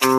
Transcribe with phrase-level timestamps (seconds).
[0.00, 0.10] Wenn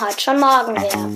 [0.00, 1.10] heute schon morgen wäre.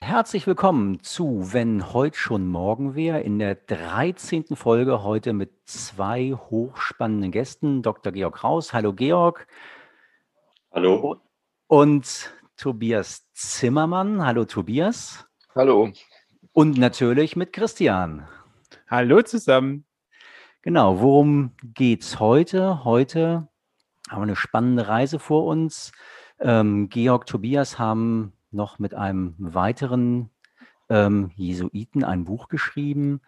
[0.00, 4.56] Herzlich willkommen zu Wenn heute schon morgen wäre, in der 13.
[4.56, 7.82] Folge heute mit zwei hochspannenden Gästen.
[7.82, 8.10] Dr.
[8.12, 8.72] Georg Kraus.
[8.72, 9.46] Hallo Georg.
[10.70, 11.22] Hallo.
[11.66, 14.24] Und Tobias Zimmermann.
[14.24, 15.26] Hallo Tobias.
[15.54, 15.90] Hallo.
[16.52, 18.28] Und natürlich mit Christian.
[18.86, 19.86] Hallo zusammen.
[20.60, 22.84] Genau, worum geht's heute?
[22.84, 23.48] Heute
[24.10, 25.92] haben wir eine spannende Reise vor uns.
[26.38, 30.30] Ähm, Georg, Tobias haben noch mit einem weiteren
[30.90, 33.22] ähm, Jesuiten ein Buch geschrieben,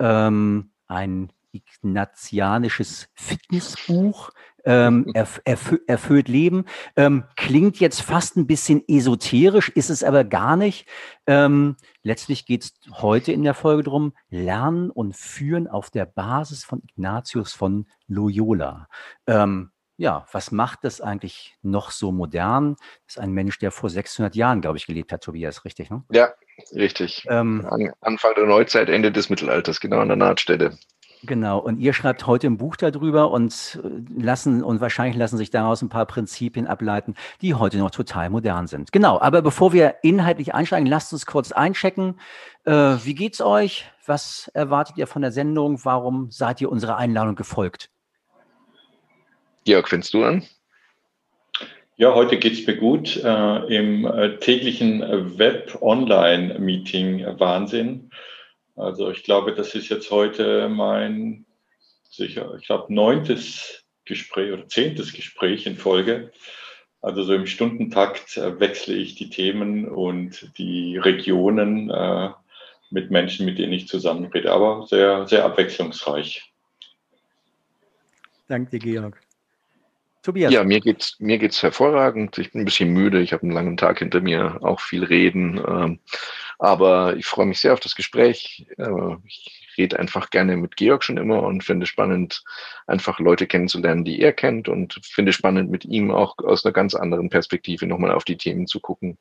[0.00, 4.30] ähm, ein ignatianisches Fitnessbuch,
[4.64, 6.64] ähm, erf erf erfüllt Leben.
[6.96, 10.86] Ähm, klingt jetzt fast ein bisschen esoterisch, ist es aber gar nicht.
[11.26, 16.64] Ähm, letztlich geht es heute in der Folge darum, Lernen und Führen auf der Basis
[16.64, 18.88] von Ignatius von Loyola.
[19.26, 22.76] Ähm, ja, was macht das eigentlich noch so modern?
[23.06, 25.90] Das ist ein Mensch, der vor 600 Jahren, glaube ich, gelebt hat, Tobias, richtig?
[25.90, 26.02] Ne?
[26.10, 26.32] Ja,
[26.74, 27.26] richtig.
[27.28, 30.78] Ähm, An, Anfang der Neuzeit, Ende des Mittelalters, genau an der Nahtstelle.
[31.22, 35.50] Genau, und ihr schreibt heute ein Buch darüber und äh, lassen und wahrscheinlich lassen sich
[35.50, 38.90] daraus ein paar Prinzipien ableiten, die heute noch total modern sind.
[38.90, 42.18] Genau, aber bevor wir inhaltlich einsteigen, lasst uns kurz einchecken.
[42.64, 43.84] Äh, wie geht's euch?
[44.06, 45.84] Was erwartet ihr von der Sendung?
[45.84, 47.90] Warum seid ihr unserer Einladung gefolgt?
[49.64, 50.42] Georg, findest du an?
[51.96, 55.02] Ja, heute geht es mir gut äh, im äh, täglichen
[55.38, 58.10] Web-Online-Meeting Wahnsinn.
[58.80, 61.44] Also ich glaube, das ist jetzt heute mein
[62.10, 66.32] sicher, ich glaube, neuntes Gespräch oder zehntes Gespräch in Folge.
[67.02, 72.30] Also so im Stundentakt äh, wechsle ich die Themen und die Regionen äh,
[72.90, 76.50] mit Menschen, mit denen ich zusammenrede, aber sehr, sehr abwechslungsreich.
[78.48, 79.20] Danke dir, Georg.
[80.22, 80.52] Tobias.
[80.52, 82.36] Ja, mir geht's mir geht's hervorragend.
[82.36, 83.20] Ich bin ein bisschen müde.
[83.20, 85.58] Ich habe einen langen Tag hinter mir, auch viel reden.
[85.66, 85.98] Ähm,
[86.60, 88.66] aber ich freue mich sehr auf das Gespräch.
[88.76, 92.44] Äh, ich rede einfach gerne mit Georg schon immer und finde spannend,
[92.86, 96.94] einfach Leute kennenzulernen, die er kennt und finde spannend, mit ihm auch aus einer ganz
[96.94, 99.16] anderen Perspektive nochmal auf die Themen zu gucken,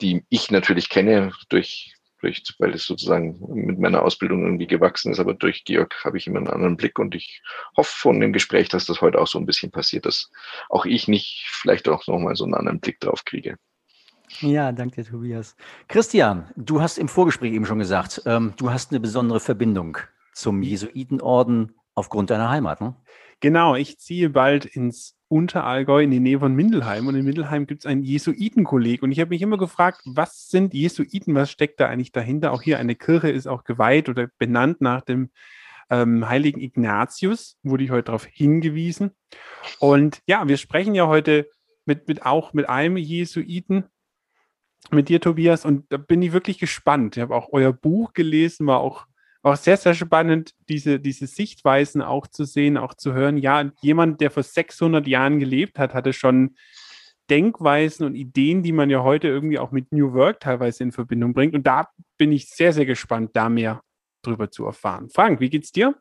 [0.00, 5.20] die ich natürlich kenne durch durch, weil es sozusagen mit meiner Ausbildung irgendwie gewachsen ist.
[5.20, 7.42] Aber durch Georg habe ich immer einen anderen Blick und ich
[7.76, 10.30] hoffe von dem Gespräch, dass das heute auch so ein bisschen passiert, dass
[10.70, 13.58] auch ich nicht vielleicht auch nochmal so einen anderen Blick drauf kriege.
[14.40, 15.56] Ja, danke, Tobias.
[15.88, 19.98] Christian, du hast im Vorgespräch eben schon gesagt, ähm, du hast eine besondere Verbindung
[20.32, 22.80] zum Jesuitenorden aufgrund deiner Heimat.
[22.80, 22.96] Ne?
[23.40, 27.06] Genau, ich ziehe bald ins Unterallgäu in die Nähe von Mindelheim.
[27.06, 29.02] Und in Mindelheim gibt es ein Jesuitenkolleg.
[29.02, 31.34] Und ich habe mich immer gefragt, was sind Jesuiten?
[31.34, 32.52] Was steckt da eigentlich dahinter?
[32.52, 35.30] Auch hier eine Kirche ist auch geweiht oder benannt nach dem
[35.90, 37.56] ähm, heiligen Ignatius.
[37.62, 39.12] Wurde ich heute darauf hingewiesen.
[39.78, 41.48] Und ja, wir sprechen ja heute
[41.84, 43.84] mit, mit auch mit einem Jesuiten,
[44.90, 45.64] mit dir, Tobias.
[45.64, 47.16] Und da bin ich wirklich gespannt.
[47.16, 49.06] Ich habe auch euer Buch gelesen, war auch
[49.44, 53.36] auch sehr, sehr spannend, diese, diese Sichtweisen auch zu sehen, auch zu hören.
[53.36, 56.56] Ja, jemand, der vor 600 Jahren gelebt hat, hatte schon
[57.28, 61.34] Denkweisen und Ideen, die man ja heute irgendwie auch mit New Work teilweise in Verbindung
[61.34, 61.54] bringt.
[61.54, 63.82] Und da bin ich sehr, sehr gespannt, da mehr
[64.22, 65.10] drüber zu erfahren.
[65.10, 65.94] Frank, wie geht's dir?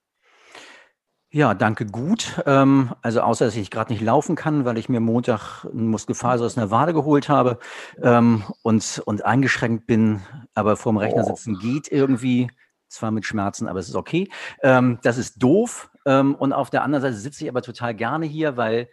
[1.35, 2.39] Ja, danke gut.
[2.45, 6.45] Ähm, also außer, dass ich gerade nicht laufen kann, weil ich mir Montag ein Muskelfaser
[6.45, 7.57] aus einer Wade geholt habe
[8.03, 10.21] ähm, und, und eingeschränkt bin,
[10.53, 12.51] aber vorm Rechner sitzen geht irgendwie
[12.87, 14.29] zwar mit Schmerzen, aber es ist okay.
[14.61, 15.89] Ähm, das ist doof.
[16.05, 18.87] Ähm, und auf der anderen Seite sitze ich aber total gerne hier, weil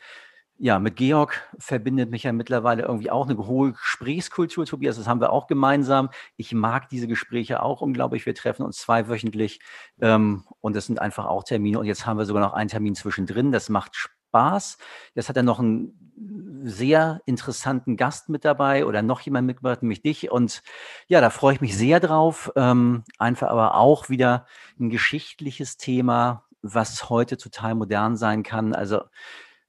[0.62, 4.96] ja, mit Georg verbindet mich ja mittlerweile irgendwie auch eine hohe Gesprächskultur, Tobias.
[4.96, 6.10] Das haben wir auch gemeinsam.
[6.36, 8.26] Ich mag diese Gespräche auch unglaublich.
[8.26, 9.60] Wir treffen uns zweiwöchentlich
[10.02, 11.78] ähm, und das sind einfach auch Termine.
[11.78, 13.52] Und jetzt haben wir sogar noch einen Termin zwischendrin.
[13.52, 14.76] Das macht Spaß.
[15.14, 20.02] Jetzt hat er noch einen sehr interessanten Gast mit dabei oder noch jemand mitgebracht, nämlich
[20.02, 20.30] dich.
[20.30, 20.62] Und
[21.08, 22.52] ja, da freue ich mich sehr drauf.
[22.54, 24.44] Ähm, einfach aber auch wieder
[24.78, 28.74] ein geschichtliches Thema, was heute total modern sein kann.
[28.74, 29.00] Also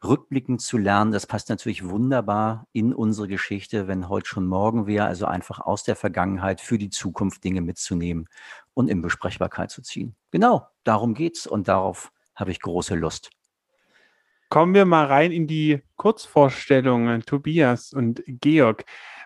[0.04, 5.06] rückblickend zu lernen, das passt natürlich wunderbar in unsere Geschichte, wenn heute schon morgen wäre.
[5.06, 8.28] Also einfach aus der Vergangenheit für die Zukunft Dinge mitzunehmen
[8.74, 10.16] und in Besprechbarkeit zu ziehen.
[10.32, 13.30] Genau, darum geht's und darauf habe ich große Lust
[14.52, 18.84] kommen wir mal rein in die Kurzvorstellungen, Tobias und Georg.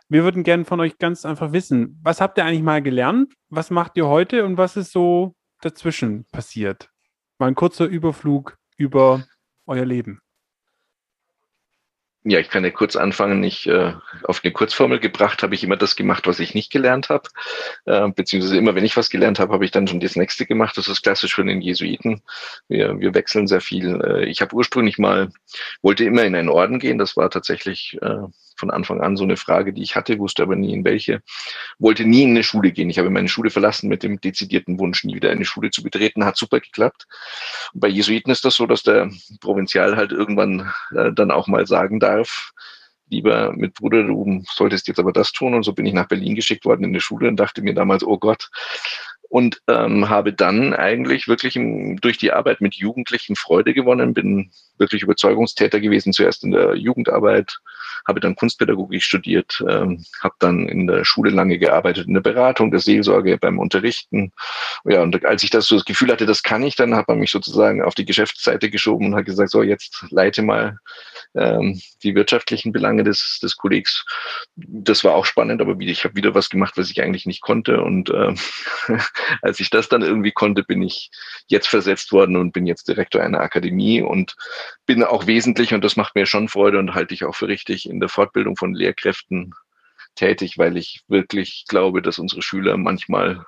[0.07, 3.33] Wir würden gerne von euch ganz einfach wissen, was habt ihr eigentlich mal gelernt?
[3.50, 6.92] Was macht ihr heute und was ist so dazwischen passiert?
[7.39, 9.25] Mal ein kurzer Überflug über
[9.66, 10.22] euer Leben.
[12.27, 13.44] Ja, ich kann ja kurz anfangen.
[13.44, 13.94] Ich äh,
[14.24, 17.30] auf eine Kurzformel gebracht habe ich immer das gemacht, was ich nicht gelernt habe.
[17.86, 20.75] Äh, beziehungsweise immer, wenn ich was gelernt habe, habe ich dann schon das nächste gemacht.
[20.75, 22.24] Das ist klassisch für den Jesuiten.
[22.68, 24.01] Wir, wir wechseln sehr viel.
[24.04, 25.30] Äh, ich habe ursprünglich mal,
[25.83, 26.98] wollte immer in einen Orden gehen.
[26.98, 28.24] Das war tatsächlich äh,
[28.56, 31.22] von Anfang an so eine Frage, die ich hatte, wusste aber nie in welche.
[31.80, 32.90] Wollte nie in eine Schule gehen.
[32.90, 36.25] Ich habe meine Schule verlassen mit dem dezidierten Wunsch, nie wieder eine Schule zu betreten.
[36.25, 37.07] Hat super geklappt.
[37.74, 39.10] Und bei Jesuiten ist das so, dass der
[39.42, 42.52] Provinzial halt irgendwann äh, dann auch mal sagen darf,
[43.10, 45.54] lieber mit Bruder, du solltest jetzt aber das tun.
[45.54, 48.04] Und so bin ich nach Berlin geschickt worden in die Schule und dachte mir damals,
[48.04, 48.50] oh Gott,
[49.30, 54.51] und ähm, habe dann eigentlich wirklich im, durch die Arbeit mit Jugendlichen Freude gewonnen, bin
[54.78, 57.60] wirklich Überzeugungstäter gewesen, zuerst in der Jugendarbeit,
[58.07, 62.72] habe dann Kunstpädagogik studiert, ähm, habe dann in der Schule lange gearbeitet, in der Beratung,
[62.72, 64.31] der Seelsorge, beim Unterrichten.
[64.84, 67.19] Ja, und als ich das so das Gefühl hatte, das kann ich, dann hat man
[67.19, 70.80] mich sozusagen auf die Geschäftsseite geschoben und hat gesagt, so jetzt leite mal
[71.36, 74.06] ähm, die wirtschaftlichen Belange des, des Kollegs.
[74.56, 77.81] Das war auch spannend, aber ich habe wieder was gemacht, was ich eigentlich nicht konnte.
[77.81, 78.34] Und äh,
[79.42, 81.10] als ich das dann irgendwie konnte, bin ich
[81.48, 84.36] jetzt versetzt worden und bin jetzt Direktor einer Akademie und
[84.86, 87.90] bin auch wesentlich, und das macht mir schon Freude und halte ich auch für richtig,
[87.96, 89.54] in der Fortbildung von Lehrkräften
[90.16, 93.46] tätig, weil ich wirklich glaube, dass unsere Schüler manchmal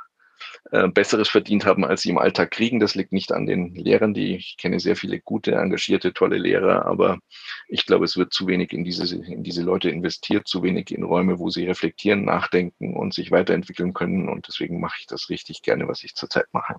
[0.72, 2.80] äh, Besseres verdient haben, als sie im Alltag kriegen.
[2.80, 6.86] Das liegt nicht an den Lehrern, die ich kenne sehr viele gute, engagierte, tolle Lehrer,
[6.86, 7.20] aber
[7.68, 11.04] ich glaube, es wird zu wenig in diese, in diese Leute investiert, zu wenig in
[11.04, 14.28] Räume, wo sie reflektieren, nachdenken und sich weiterentwickeln können.
[14.28, 16.76] Und deswegen mache ich das richtig gerne, was ich zurzeit mache.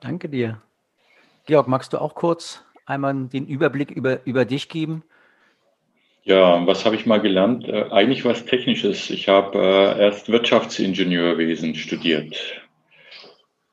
[0.00, 0.62] Danke dir.
[1.44, 5.02] Georg, magst du auch kurz einmal den Überblick über, über dich geben?
[6.24, 7.66] Ja, was habe ich mal gelernt?
[7.66, 9.08] Äh, eigentlich was Technisches.
[9.10, 12.36] Ich habe äh, erst Wirtschaftsingenieurwesen studiert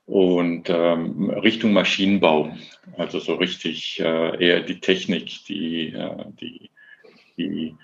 [0.06, 2.56] und ähm, Richtung Maschinenbau.
[2.97, 6.69] Also so richtig äh, eher die Technik, die, äh, die,
[7.38, 7.75] die,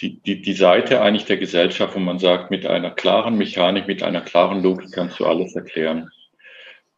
[0.00, 4.02] die, die, die Seite eigentlich der Gesellschaft, wo man sagt, mit einer klaren Mechanik, mit
[4.02, 6.10] einer klaren Logik kannst du alles erklären.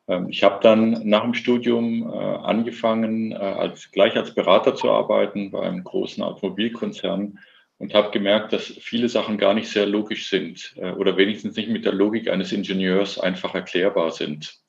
[0.09, 4.91] Ähm, ich habe dann nach dem Studium äh, angefangen, äh, als, gleich als Berater zu
[4.91, 7.39] arbeiten bei einem großen Automobilkonzern
[7.79, 11.69] und habe gemerkt, dass viele Sachen gar nicht sehr logisch sind äh, oder wenigstens nicht
[11.69, 14.61] mit der Logik eines Ingenieurs einfach erklärbar sind,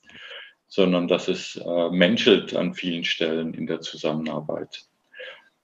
[0.68, 4.88] sondern dass es menschelt an vielen Stellen in der Zusammenarbeit.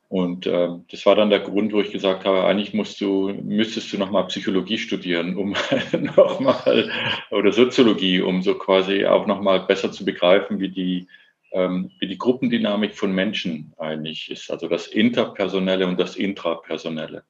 [0.10, 3.94] Und äh, das war dann der Grund, wo ich gesagt habe, eigentlich musst du, müsstest
[3.94, 5.56] du nochmal Psychologie studieren, um
[6.16, 6.92] nochmal,
[7.30, 11.08] oder Soziologie, um so quasi auch nochmal besser zu begreifen, wie die,
[11.52, 17.24] ähm, wie die Gruppendynamik von Menschen eigentlich ist, also das Interpersonelle und das Intrapersonelle.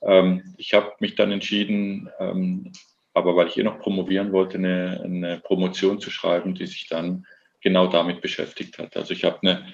[0.00, 2.72] Ähm, ich habe mich dann entschieden, ähm,
[3.12, 7.26] aber weil ich eh noch promovieren wollte, eine, eine Promotion zu schreiben, die sich dann
[7.60, 8.96] genau damit beschäftigt hat.
[8.96, 9.66] Also ich habe eine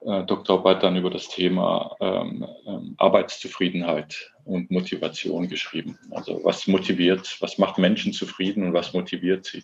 [0.00, 5.98] äh, Doktorarbeit dann über das Thema ähm, ähm, Arbeitszufriedenheit und Motivation geschrieben.
[6.10, 9.62] Also was motiviert, was macht Menschen zufrieden und was motiviert sie.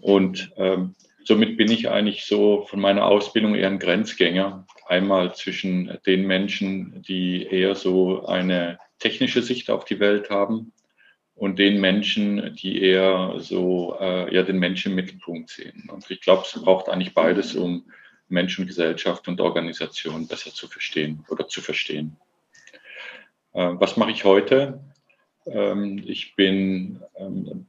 [0.00, 0.94] Und ähm,
[1.24, 4.66] somit bin ich eigentlich so von meiner Ausbildung eher ein Grenzgänger.
[4.86, 10.72] Einmal zwischen den Menschen, die eher so eine technische Sicht auf die Welt haben
[11.34, 15.88] und den Menschen, die eher so äh, ja, den Menschen im Mittelpunkt sehen.
[15.92, 17.84] Und ich glaube, es braucht eigentlich beides, um
[18.32, 22.16] Menschen, Gesellschaft und Organisation besser zu verstehen oder zu verstehen.
[23.52, 24.80] Äh, was mache ich heute?
[25.46, 27.66] Ähm, ich bin ähm,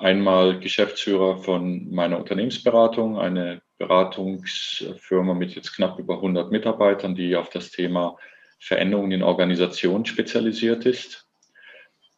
[0.00, 7.50] einmal Geschäftsführer von meiner Unternehmensberatung, eine Beratungsfirma mit jetzt knapp über 100 Mitarbeitern, die auf
[7.50, 8.16] das Thema
[8.58, 11.25] Veränderungen in Organisationen spezialisiert ist.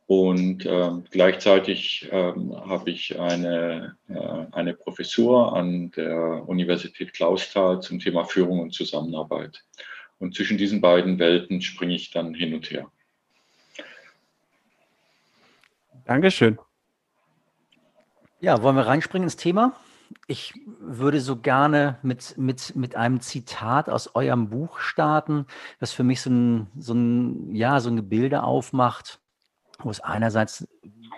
[0.08, 7.98] Und ähm, gleichzeitig ähm, habe ich eine, äh, eine Professur an der Universität Clausthal zum
[7.98, 9.62] Thema Führung und Zusammenarbeit.
[10.18, 12.90] Und zwischen diesen beiden Welten springe ich dann hin und her.
[16.06, 16.58] Dankeschön.
[18.40, 19.74] Ja, wollen wir reinspringen ins Thema?
[20.26, 25.44] Ich würde so gerne mit, mit, mit einem Zitat aus eurem Buch starten,
[25.80, 29.20] das für mich so ein, so ein, ja, so ein Gebilde aufmacht
[29.78, 30.66] wo es einerseits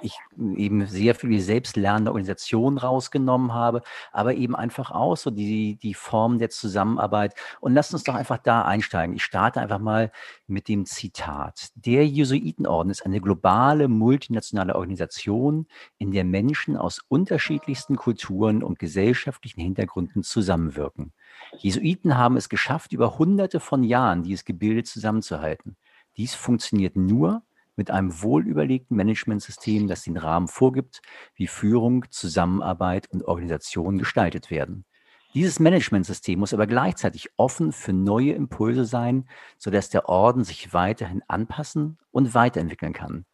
[0.02, 0.18] ich
[0.56, 5.94] eben sehr viel die selbstlernende Organisation rausgenommen habe, aber eben einfach auch so die, die
[5.94, 7.34] Form der Zusammenarbeit.
[7.60, 9.16] Und lasst uns doch einfach da einsteigen.
[9.16, 10.10] Ich starte einfach mal
[10.46, 11.68] mit dem Zitat.
[11.74, 15.66] Der Jesuitenorden ist eine globale, multinationale Organisation,
[15.98, 21.12] in der Menschen aus unterschiedlichsten Kulturen und gesellschaftlichen Hintergründen zusammenwirken.
[21.58, 25.76] Jesuiten haben es geschafft, über hunderte von Jahren dieses Gebilde zusammenzuhalten.
[26.16, 27.42] Dies funktioniert nur,
[27.80, 31.00] mit einem wohlüberlegten Managementsystem, das den Rahmen vorgibt,
[31.34, 34.84] wie Führung, Zusammenarbeit und Organisation gestaltet werden.
[35.32, 41.22] Dieses Managementsystem muss aber gleichzeitig offen für neue Impulse sein, sodass der Orden sich weiterhin
[41.26, 43.24] anpassen und weiterentwickeln kann.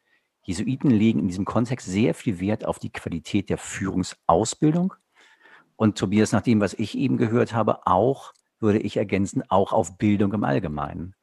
[0.42, 4.94] Jesuiten legen in diesem Kontext sehr viel Wert auf die Qualität der Führungsausbildung.
[5.74, 9.98] Und Tobias, nach dem, was ich eben gehört habe, auch, würde ich ergänzen, auch auf
[9.98, 11.16] Bildung im Allgemeinen.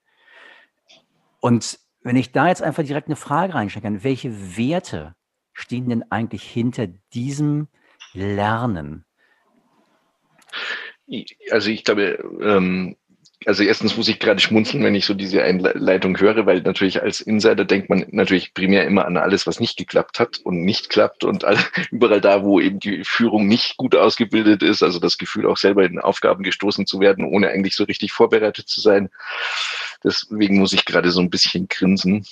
[1.39, 5.15] Und wenn ich da jetzt einfach direkt eine Frage reinstecken kann, welche Werte
[5.53, 7.67] stehen denn eigentlich hinter diesem
[8.13, 9.05] Lernen?
[11.51, 12.95] Also ich glaube, ähm,
[13.45, 17.21] also erstens muss ich gerade schmunzeln, wenn ich so diese Einleitung höre, weil natürlich als
[17.21, 21.23] Insider denkt man natürlich primär immer an alles, was nicht geklappt hat und nicht klappt
[21.23, 21.57] und all,
[21.91, 25.83] überall da, wo eben die Führung nicht gut ausgebildet ist, also das Gefühl auch selber
[25.83, 29.09] in Aufgaben gestoßen zu werden, ohne eigentlich so richtig vorbereitet zu sein.
[30.03, 32.25] Deswegen muss ich gerade so ein bisschen grinsen.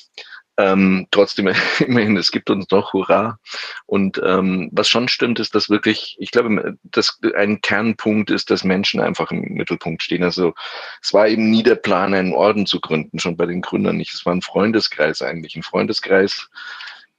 [0.58, 1.48] Ähm, trotzdem,
[1.80, 3.40] immerhin, es gibt uns noch, hurra.
[3.86, 8.63] Und ähm, was schon stimmt, ist, dass wirklich, ich glaube, dass ein Kernpunkt ist, dass
[8.63, 10.24] Menschen einfach im Mittelpunkt stehen.
[10.24, 10.54] Also
[11.01, 14.13] es war eben nie der Plan, einen Orden zu gründen, schon bei den Gründern nicht.
[14.13, 16.50] Es war ein Freundeskreis eigentlich, ein Freundeskreis,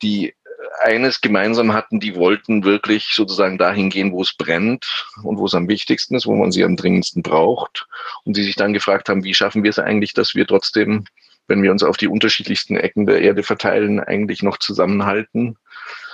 [0.03, 0.35] die
[0.83, 5.55] eines gemeinsam hatten, die wollten wirklich sozusagen dahin gehen, wo es brennt und wo es
[5.55, 7.87] am wichtigsten ist, wo man sie am dringendsten braucht.
[8.25, 11.05] Und die sich dann gefragt haben, wie schaffen wir es eigentlich, dass wir trotzdem
[11.49, 15.59] wenn wir uns auf die unterschiedlichsten Ecken der Erde verteilen, eigentlich noch zusammenhalten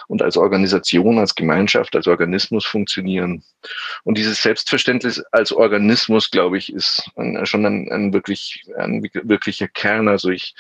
[0.09, 3.45] und als Organisation, als Gemeinschaft, als Organismus funktionieren.
[4.05, 7.11] Und dieses Selbstverständnis als Organismus, glaube ich, ist
[7.45, 10.09] schon ein, ein, wirklich, ein wirklicher Kern.
[10.09, 10.55] Also ich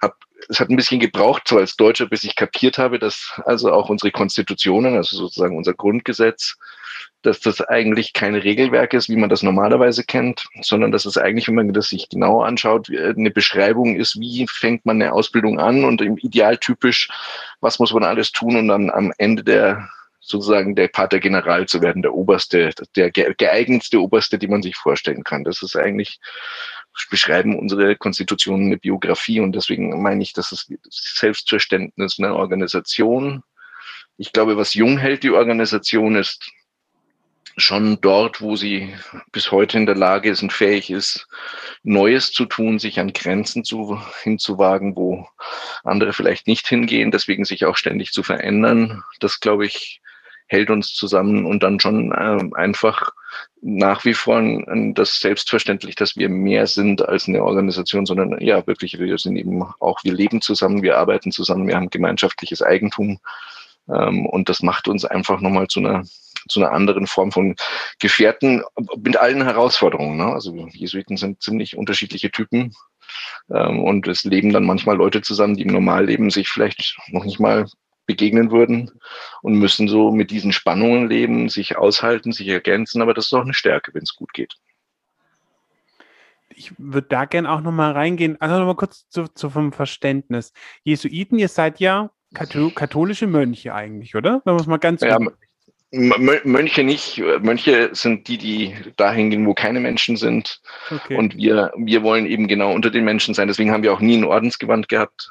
[0.00, 0.16] habe
[0.48, 3.88] es hat ein bisschen gebraucht, so als Deutscher, bis ich kapiert habe, dass also auch
[3.88, 6.56] unsere Konstitutionen, also sozusagen unser Grundgesetz,
[7.22, 11.48] dass das eigentlich kein Regelwerk ist, wie man das normalerweise kennt, sondern dass es eigentlich,
[11.48, 15.84] wenn man das sich genau anschaut, eine Beschreibung ist, wie fängt man eine Ausbildung an
[15.84, 17.08] und im Idealtypisch,
[17.60, 19.88] was muss man alles tun und dann am Ende der
[20.20, 25.22] sozusagen der Pater General zu werden, der oberste, der geeignetste Oberste, die man sich vorstellen
[25.22, 25.44] kann.
[25.44, 26.18] Das ist eigentlich,
[27.10, 33.42] beschreiben unsere Konstitutionen eine Biografie und deswegen meine ich, dass das Selbstverständnis einer Organisation,
[34.16, 36.50] ich glaube, was jung hält die Organisation ist,
[37.56, 38.94] schon dort, wo sie
[39.32, 41.28] bis heute in der Lage ist und fähig ist,
[41.82, 45.28] Neues zu tun, sich an Grenzen zu, hinzuwagen, wo
[45.84, 49.02] andere vielleicht nicht hingehen, deswegen sich auch ständig zu verändern.
[49.20, 50.00] Das, glaube ich,
[50.46, 53.12] hält uns zusammen und dann schon äh, einfach
[53.60, 54.42] nach wie vor
[54.94, 59.62] das selbstverständlich, dass wir mehr sind als eine Organisation, sondern ja, wirklich, wir sind eben
[59.80, 63.20] auch, wir leben zusammen, wir arbeiten zusammen, wir haben gemeinschaftliches Eigentum.
[63.88, 66.04] Ähm, und das macht uns einfach nochmal zu einer
[66.48, 67.56] zu einer anderen Form von
[67.98, 68.62] Gefährten
[68.98, 70.18] mit allen Herausforderungen.
[70.18, 70.26] Ne?
[70.26, 72.74] Also Jesuiten sind ziemlich unterschiedliche Typen
[73.50, 77.40] ähm, und es leben dann manchmal Leute zusammen, die im Normalleben sich vielleicht noch nicht
[77.40, 77.66] mal
[78.06, 78.90] begegnen würden
[79.42, 83.42] und müssen so mit diesen Spannungen leben, sich aushalten, sich ergänzen, aber das ist auch
[83.42, 84.54] eine Stärke, wenn es gut geht.
[86.56, 90.52] Ich würde da gerne auch nochmal reingehen, also nochmal kurz zu, zu, vom Verständnis.
[90.84, 94.42] Jesuiten, ihr seid ja katholische Mönche eigentlich, oder?
[94.44, 95.18] Wenn man es mal ganz ja,
[95.94, 97.22] Mönche nicht.
[97.40, 100.60] Mönche sind die, die dahin gehen, wo keine Menschen sind.
[100.90, 101.16] Okay.
[101.16, 103.46] Und wir, wir wollen eben genau unter den Menschen sein.
[103.46, 105.30] Deswegen haben wir auch nie ein Ordensgewand gehabt.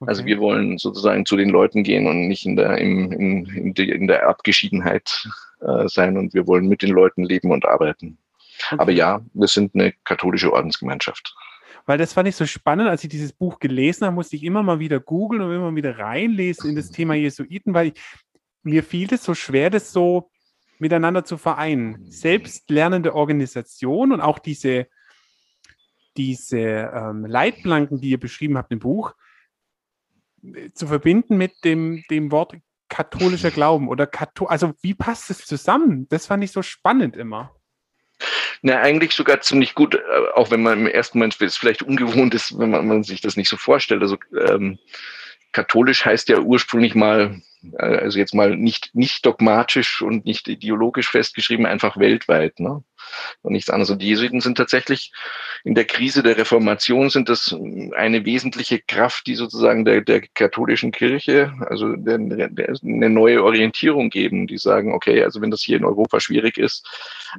[0.00, 0.08] Okay.
[0.08, 3.74] Also wir wollen sozusagen zu den Leuten gehen und nicht in der, im, in, in,
[3.74, 5.28] der, in der Abgeschiedenheit
[5.60, 6.16] äh, sein.
[6.16, 8.18] Und wir wollen mit den Leuten leben und arbeiten.
[8.66, 8.80] Okay.
[8.80, 11.34] Aber ja, wir sind eine katholische Ordensgemeinschaft
[11.86, 14.62] weil das fand ich so spannend, als ich dieses Buch gelesen habe, musste ich immer
[14.62, 17.94] mal wieder googeln und immer wieder reinlesen in das Thema Jesuiten, weil ich,
[18.62, 20.30] mir fiel es so schwer, das so
[20.78, 22.10] miteinander zu vereinen.
[22.10, 24.86] Selbstlernende Organisation und auch diese,
[26.16, 29.14] diese ähm, Leitplanken, die ihr beschrieben habt im Buch,
[30.74, 32.54] zu verbinden mit dem, dem Wort
[32.88, 36.08] katholischer Glauben oder Kathol also wie passt es zusammen?
[36.08, 37.54] Das fand ich so spannend immer.
[38.62, 39.98] Na, eigentlich sogar ziemlich gut, äh,
[40.34, 43.48] auch wenn man im ersten Moment vielleicht ungewohnt ist, wenn man, man, sich das nicht
[43.48, 44.02] so vorstellt.
[44.02, 44.78] Also ähm,
[45.52, 47.40] katholisch heißt ja ursprünglich mal
[47.78, 52.60] äh, also jetzt mal nicht, nicht dogmatisch und nicht ideologisch festgeschrieben, einfach weltweit.
[52.60, 52.82] Ne?
[53.42, 53.90] Und nichts anderes.
[53.90, 55.12] Und die Jesuiten sind tatsächlich
[55.64, 57.54] in der Krise der Reformation sind das
[57.96, 64.10] eine wesentliche Kraft, die sozusagen der, der katholischen Kirche, also der, der, eine neue Orientierung
[64.10, 66.86] geben, die sagen, okay, also wenn das hier in Europa schwierig ist,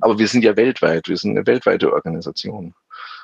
[0.02, 2.74] aber wir sind ja weltweit, wir sind eine weltweite Organisation.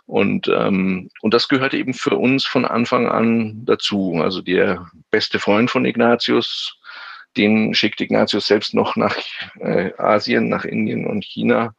[0.08, 4.20] Und, ähm, und das gehört eben für uns von Anfang an dazu.
[4.24, 6.80] Also der beste Freund von Ignatius,
[7.36, 9.16] den schickt Ignatius selbst noch nach
[9.60, 11.76] äh, Asien, nach Indien und China,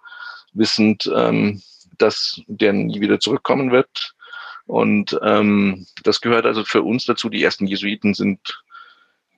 [0.53, 1.63] wissend, ähm,
[1.97, 4.15] dass der nie wieder zurückkommen wird.
[4.67, 7.31] Und ähm, das gehört also für uns dazu.
[7.31, 8.63] Die ersten Jesuiten sind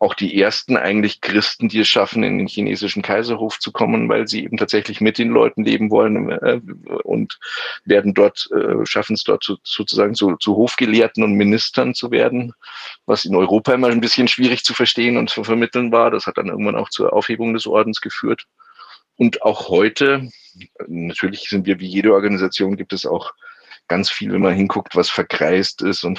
[0.00, 4.26] auch die ersten eigentlich Christen, die es schaffen, in den chinesischen Kaiserhof zu kommen, weil
[4.26, 6.58] sie eben tatsächlich mit den Leuten leben wollen äh,
[7.04, 7.38] und
[7.84, 12.54] werden dort, äh, schaffen es dort zu, sozusagen zu, zu Hofgelehrten und Ministern zu werden,
[13.04, 16.10] was in Europa immer ein bisschen schwierig zu verstehen und zu vermitteln war.
[16.10, 18.46] Das hat dann irgendwann auch zur Aufhebung des Ordens geführt.
[19.16, 20.30] Und auch heute,
[20.88, 23.34] natürlich sind wir wie jede Organisation, gibt es auch
[23.86, 26.18] ganz viel, wenn man hinguckt, was verkreist ist und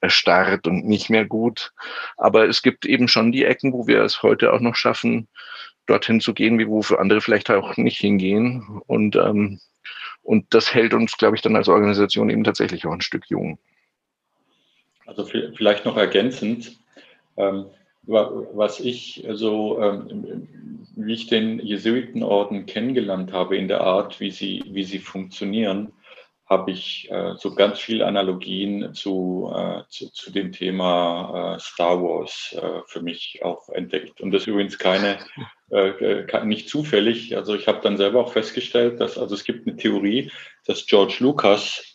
[0.00, 1.72] erstarrt und nicht mehr gut.
[2.16, 5.28] Aber es gibt eben schon die Ecken, wo wir es heute auch noch schaffen,
[5.86, 8.82] dorthin zu gehen, wie wo andere vielleicht auch nicht hingehen.
[8.86, 9.60] Und, ähm,
[10.22, 13.58] und das hält uns, glaube ich, dann als Organisation eben tatsächlich auch ein Stück jung.
[15.06, 16.78] Also vielleicht noch ergänzend,
[17.36, 17.66] ähm,
[18.02, 20.48] was ich so, ähm,
[20.96, 25.92] wie ich den Jesuitenorden kennengelernt habe in der Art, wie sie, wie sie funktionieren,
[26.50, 32.02] habe ich äh, so ganz viele Analogien zu, äh, zu, zu, dem Thema äh, Star
[32.02, 34.20] Wars äh, für mich auch entdeckt.
[34.20, 35.18] Und das ist übrigens keine,
[35.70, 37.36] äh, äh, nicht zufällig.
[37.36, 40.32] Also ich habe dann selber auch festgestellt, dass also es gibt eine Theorie,
[40.66, 41.86] dass George Lucas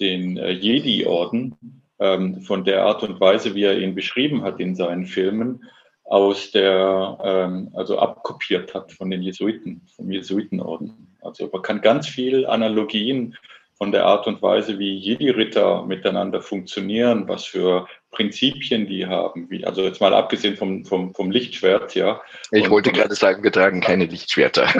[0.00, 5.06] den Jedi-Orden ähm, von der Art und Weise, wie er ihn beschrieben hat in seinen
[5.06, 5.62] Filmen,
[6.04, 11.16] aus der, ähm, also abkopiert hat von den Jesuiten, vom Jesuitenorden.
[11.22, 13.36] Also man kann ganz viel Analogien
[13.76, 19.64] von der Art und Weise, wie Jedi-Ritter miteinander funktionieren, was für Prinzipien die haben, wie,
[19.64, 22.20] also jetzt mal abgesehen vom, vom, vom Lichtschwert, ja.
[22.52, 24.68] Ich wollte gerade sagen, wir tragen keine Lichtschwerter.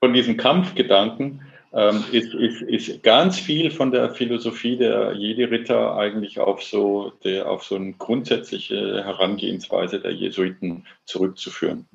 [0.00, 1.42] von diesem Kampfgedanken
[1.72, 7.50] ähm, ist, ist, ist ganz viel von der Philosophie der Jedi-Ritter eigentlich auf so, der,
[7.50, 11.86] auf so eine grundsätzliche Herangehensweise der Jesuiten zurückzuführen.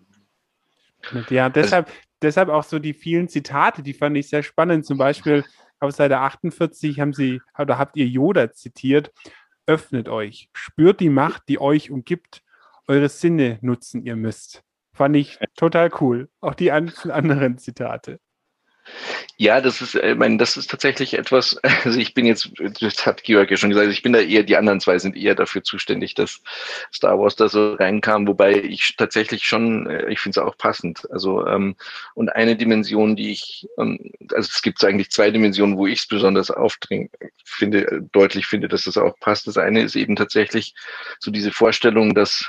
[1.29, 1.89] Ja, deshalb,
[2.21, 4.85] deshalb auch so die vielen Zitate, die fand ich sehr spannend.
[4.85, 5.43] Zum Beispiel
[5.79, 9.11] auf Seite 48 haben sie, oder habt ihr Yoda zitiert,
[9.65, 12.43] öffnet euch, spürt die Macht, die euch umgibt,
[12.87, 14.63] eure Sinne nutzen ihr müsst.
[14.93, 16.29] Fand ich total cool.
[16.41, 18.19] Auch die anderen Zitate.
[19.37, 23.23] Ja, das ist, ich meine, das ist tatsächlich etwas, also ich bin jetzt, das hat
[23.23, 26.13] Georg ja schon gesagt, ich bin da eher, die anderen zwei sind eher dafür zuständig,
[26.15, 26.41] dass
[26.93, 31.09] Star Wars da so reinkam, wobei ich tatsächlich schon, äh, ich finde es auch passend.
[31.11, 31.75] Also, ähm,
[32.13, 36.07] und eine Dimension, die ich, ähm, also es gibt eigentlich zwei Dimensionen, wo ich es
[36.07, 37.09] besonders aufdring,
[37.43, 39.47] finde, deutlich finde, dass das auch passt.
[39.47, 40.75] Das eine ist eben tatsächlich
[41.19, 42.45] so diese Vorstellung, dass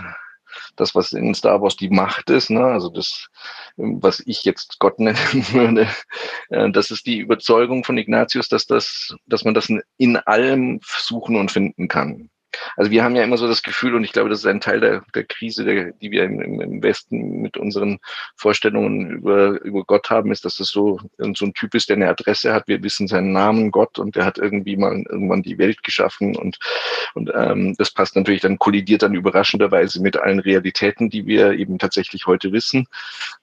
[0.77, 2.65] das, was in Star Wars die Macht ist, ne?
[2.65, 3.29] also das,
[3.77, 5.89] was ich jetzt Gott nennen würde,
[6.51, 11.37] äh, das ist die Überzeugung von Ignatius, dass das, dass man das in allem suchen
[11.37, 12.31] und finden kann.
[12.77, 14.81] Also wir haben ja immer so das Gefühl, und ich glaube, das ist ein Teil
[14.81, 17.99] der, der Krise, der, die wir im, im, Westen mit unseren
[18.37, 21.01] Vorstellungen über, über Gott haben, ist, dass das so,
[21.35, 22.69] so ein Typ ist, der eine Adresse hat.
[22.69, 26.37] Wir wissen seinen Namen, Gott, und der hat irgendwie mal irgendwann die Welt geschaffen.
[26.37, 26.59] Und,
[27.15, 31.79] und ähm, das passt natürlich dann, kollidiert dann überraschenderweise mit allen Realitäten, die wir eben
[31.79, 32.87] tatsächlich heute wissen.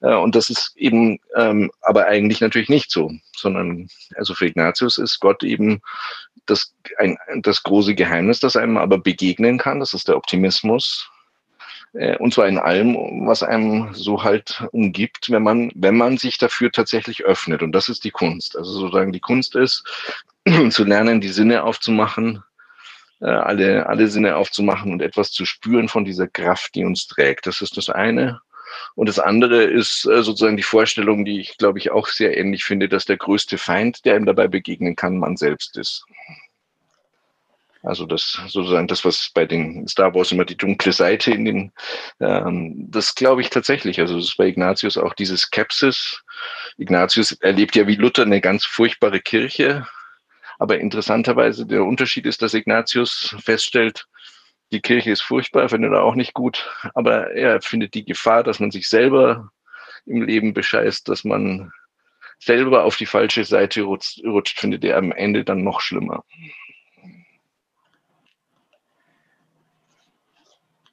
[0.01, 4.97] Äh, und das ist eben ähm, aber eigentlich natürlich nicht so, sondern also für Ignatius
[4.97, 5.81] ist Gott eben
[6.49, 11.09] das, ein, das große Geheimnis, das einem aber begegnen kann, das ist der Optimismus.
[11.93, 16.37] Äh, und zwar in allem, was einem so halt umgibt, wenn man, wenn man sich
[16.37, 17.63] dafür tatsächlich öffnet.
[17.63, 18.57] Und das ist die Kunst.
[18.57, 19.83] Also sozusagen die Kunst ist,
[20.69, 22.43] zu lernen, die Sinne aufzumachen,
[23.21, 27.47] äh, alle, alle Sinne aufzumachen und etwas zu spüren von dieser Kraft, die uns trägt.
[27.47, 28.41] Das ist das eine.
[28.95, 32.63] Und das andere ist äh, sozusagen die Vorstellung, die ich, glaube ich, auch sehr ähnlich
[32.63, 36.05] finde, dass der größte Feind, der ihm dabei begegnen kann, man selbst ist.
[37.81, 41.71] Also das sozusagen das, was bei den Star Wars immer die dunkle Seite in den,
[42.19, 44.01] ähm, das glaube ich tatsächlich.
[44.01, 46.21] Also das ist bei Ignatius auch diese Skepsis.
[46.77, 49.87] Ignatius erlebt ja wie Luther eine ganz furchtbare Kirche.
[50.57, 54.07] Aber interessanterweise der Unterschied ist, dass Ignatius feststellt,
[54.71, 58.59] die Kirche ist furchtbar, findet er auch nicht gut, aber er findet die Gefahr, dass
[58.59, 59.51] man sich selber
[60.05, 61.71] im Leben bescheißt, dass man
[62.39, 66.23] selber auf die falsche Seite rutscht, rutscht findet er am Ende dann noch schlimmer.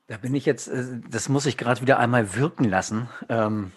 [0.09, 3.73] Da bin ich jetzt, äh, das muss ich gerade wieder einmal wirken lassen ähm,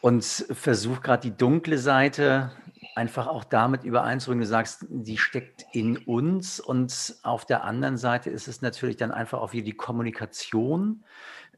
[0.00, 2.52] und versuche gerade die dunkle Seite
[2.94, 4.42] einfach auch damit übereinzubringen.
[4.42, 9.10] Du sagst, die steckt in uns und auf der anderen Seite ist es natürlich dann
[9.10, 11.04] einfach auch wieder die Kommunikation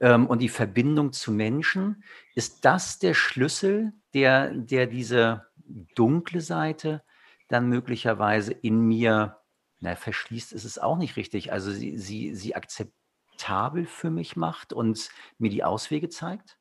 [0.01, 2.05] ähm, und die Verbindung zu Menschen.
[2.35, 5.47] Ist das der Schlüssel, der, der diese
[5.95, 7.03] dunkle Seite
[7.49, 9.39] dann möglicherweise in mir
[9.81, 11.53] na, verschließt, ist es auch nicht richtig.
[11.53, 16.59] Also sie, sie, sie akzeptabel für mich macht und mir die Auswege zeigt?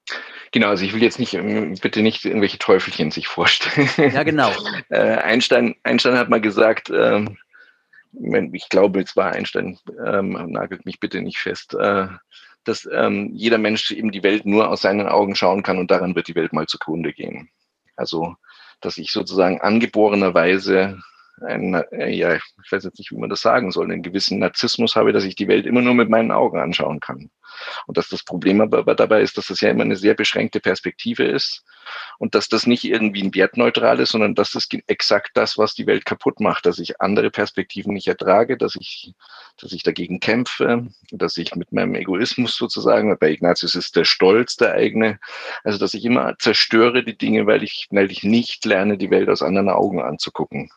[0.54, 3.90] Genau, also ich will jetzt nicht, ähm, bitte nicht irgendwelche Teufelchen sich vorstellen.
[4.14, 4.52] Ja, genau.
[4.90, 7.26] äh, Einstein, Einstein hat mal gesagt, äh,
[8.52, 12.08] ich glaube, es war Einstein, ähm, nagelt mich bitte nicht fest, äh,
[12.66, 16.16] dass ähm, jeder Mensch eben die Welt nur aus seinen Augen schauen kann und daran
[16.16, 17.50] wird die Welt mal zugrunde gehen.
[17.96, 18.36] Also,
[18.80, 21.02] dass ich sozusagen angeborenerweise
[21.42, 24.96] ein, äh, ja, ich weiß jetzt nicht, wie man das sagen soll, einen gewissen Narzissmus
[24.96, 27.30] habe, dass ich die Welt immer nur mit meinen Augen anschauen kann.
[27.86, 31.24] Und dass das Problem aber dabei ist, dass das ja immer eine sehr beschränkte Perspektive
[31.24, 31.64] ist
[32.18, 35.88] und dass das nicht irgendwie ein wertneutral ist, sondern dass das exakt das, was die
[35.88, 39.14] Welt kaputt macht, dass ich andere Perspektiven nicht ertrage, dass ich,
[39.60, 44.56] dass ich dagegen kämpfe, dass ich mit meinem Egoismus sozusagen, bei Ignatius ist der Stolz
[44.56, 45.20] der eigene,
[45.64, 49.30] also dass ich immer zerstöre die Dinge, weil ich, weil ich nicht lerne, die Welt
[49.30, 50.72] aus anderen Augen anzugucken.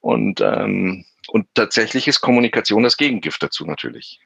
[0.00, 4.20] Und, ähm, und tatsächlich ist Kommunikation das Gegengift dazu natürlich.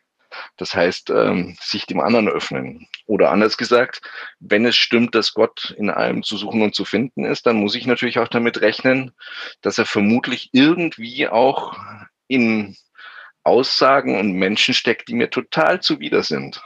[0.57, 2.87] Das heißt, ähm, sich dem anderen öffnen.
[3.07, 4.01] Oder anders gesagt,
[4.39, 7.75] wenn es stimmt, dass Gott in allem zu suchen und zu finden ist, dann muss
[7.75, 9.13] ich natürlich auch damit rechnen,
[9.61, 11.77] dass er vermutlich irgendwie auch
[12.29, 12.77] in
[13.43, 16.63] Aussagen und Menschen steckt, die mir total zuwider sind.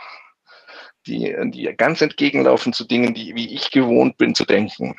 [1.06, 4.96] Die, die ganz entgegenlaufen zu Dingen, die, wie ich gewohnt bin zu denken.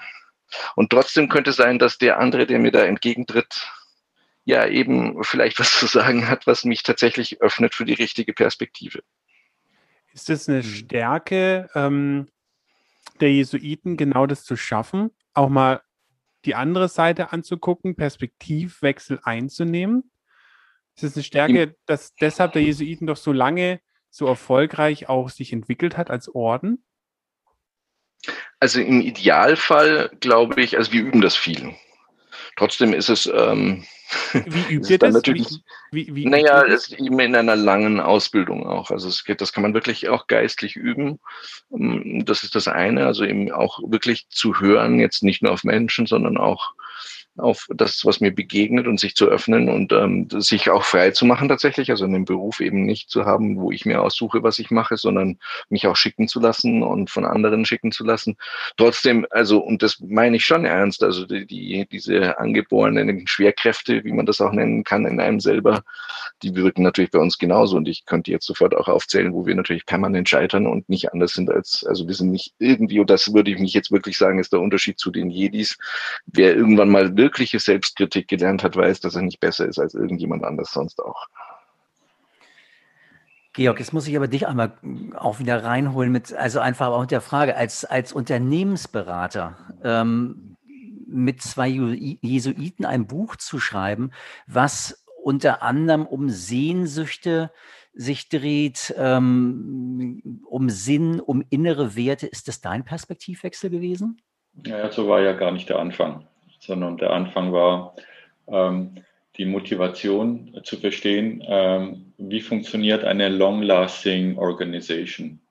[0.76, 3.68] Und trotzdem könnte sein, dass der andere, der mir da entgegentritt,
[4.46, 9.02] ja eben vielleicht was zu sagen hat, was mich tatsächlich öffnet für die richtige Perspektive.
[10.14, 10.70] Ist es eine hm.
[10.70, 12.28] Stärke ähm,
[13.20, 15.82] der Jesuiten, genau das zu schaffen, auch mal
[16.46, 20.12] die andere Seite anzugucken, Perspektivwechsel einzunehmen?
[20.96, 25.52] Ist es eine Stärke, dass deshalb der Jesuiten doch so lange so erfolgreich auch sich
[25.52, 26.86] entwickelt hat als Orden?
[28.60, 31.76] Also im Idealfall glaube ich, also wir üben das viel.
[32.56, 33.26] Trotzdem ist es.
[33.28, 33.84] Ähm,
[34.34, 35.14] wie übt ihr das?
[35.14, 35.48] Natürlich,
[35.92, 38.92] wie, wie, wie naja, es ist eben in einer langen Ausbildung auch.
[38.92, 41.20] Also es geht, das kann man wirklich auch geistlich üben.
[41.72, 43.06] Ähm, das ist das eine.
[43.06, 46.74] Also eben auch wirklich zu hören, jetzt nicht nur auf Menschen, sondern auch
[47.38, 51.26] auf das, was mir begegnet und sich zu öffnen und ähm, sich auch frei zu
[51.26, 54.72] machen tatsächlich, also einen Beruf eben nicht zu haben, wo ich mir aussuche, was ich
[54.72, 55.38] mache, sondern
[55.70, 58.38] mich auch schicken zu lassen und von anderen schicken zu lassen.
[58.78, 64.14] Trotzdem, also, und das meine ich schon ernst, also die, die diese angeborenen Schwerkräfte, wie
[64.14, 65.84] man das auch nennen kann, in einem selber,
[66.42, 69.56] die wirken natürlich bei uns genauso und ich könnte jetzt sofort auch aufzählen, wo wir
[69.56, 73.34] natürlich permanent scheitern und nicht anders sind als, also wir sind nicht irgendwie, und das
[73.34, 75.78] würde ich mich jetzt wirklich sagen, ist der Unterschied zu den Jedis,
[76.28, 80.44] wer irgendwann mal wirkliche Selbstkritik gelernt hat, weiß, dass er nicht besser ist als irgendjemand
[80.44, 81.26] anders sonst auch.
[83.54, 84.74] Georg, jetzt muss ich aber dich einmal
[85.16, 90.58] auch wieder reinholen mit, also einfach auch mit der Frage, als, als Unternehmensberater ähm,
[91.08, 94.12] mit zwei Jesuiten ein Buch zu schreiben,
[94.46, 97.50] was unter anderem um Sehnsüchte
[97.94, 102.28] sich dreht, ähm, um Sinn, um innere Werte.
[102.28, 104.22] Ist das dein Perspektivwechsel gewesen?
[104.66, 106.28] Ja, so war ja gar nicht der Anfang
[106.66, 107.96] sondern der Anfang war,
[108.48, 109.04] ähm,
[109.38, 115.42] die Motivation zu verstehen, ähm, wie funktioniert eine long-lasting Organization.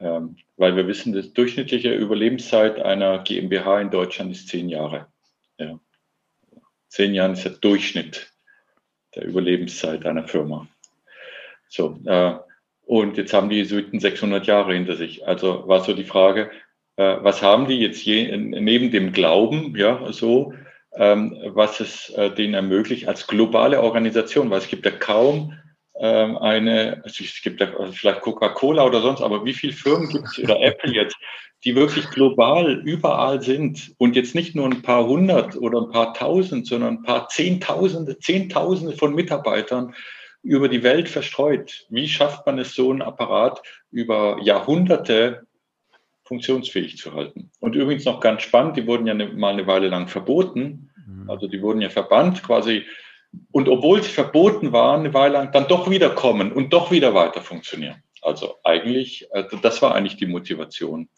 [0.00, 5.06] Ähm, weil wir wissen, die durchschnittliche Überlebenszeit einer GmbH in Deutschland ist zehn Jahre.
[5.58, 5.78] Ja.
[6.88, 8.32] Zehn Jahre ist der Durchschnitt
[9.14, 10.68] der Überlebenszeit einer Firma.
[11.68, 12.34] So, äh,
[12.86, 15.26] und jetzt haben die Jesuiten 600 Jahre hinter sich.
[15.26, 16.50] Also war so die Frage,
[16.96, 20.52] äh, was haben die jetzt je, neben dem Glauben, ja, so,
[20.96, 25.54] ähm, was es äh, denen ermöglicht als globale Organisation, weil es gibt ja kaum
[25.98, 30.26] ähm, eine, also es gibt ja vielleicht Coca-Cola oder sonst, aber wie viele Firmen gibt
[30.26, 31.16] es oder Apple jetzt,
[31.64, 36.12] die wirklich global überall sind und jetzt nicht nur ein paar hundert oder ein paar
[36.14, 39.94] tausend, sondern ein paar Zehntausende, Zehntausende von Mitarbeitern
[40.42, 41.86] über die Welt verstreut.
[41.88, 45.43] Wie schafft man es, so einen Apparat über Jahrhunderte
[46.24, 47.50] funktionsfähig zu halten.
[47.60, 50.90] Und übrigens noch ganz spannend, die wurden ja eine, mal eine Weile lang verboten.
[51.06, 51.30] Mhm.
[51.30, 52.84] Also die wurden ja verbannt quasi.
[53.50, 57.14] Und obwohl sie verboten waren, eine Weile lang, dann doch wieder kommen und doch wieder
[57.14, 58.02] weiter funktionieren.
[58.22, 61.08] Also eigentlich, also das war eigentlich die Motivation.